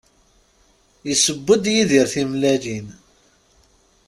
Yesseww-d 1.07 1.63
Yidir 1.73 2.07
timellalin. 2.13 2.87